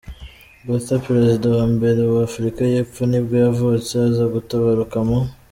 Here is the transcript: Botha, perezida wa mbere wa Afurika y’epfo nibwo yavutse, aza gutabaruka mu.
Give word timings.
Botha, 0.65 0.93
perezida 1.07 1.45
wa 1.57 1.65
mbere 1.73 2.01
wa 2.13 2.21
Afurika 2.29 2.61
y’epfo 2.71 3.01
nibwo 3.09 3.35
yavutse, 3.45 3.91
aza 4.07 4.25
gutabaruka 4.33 4.97
mu. 5.07 5.19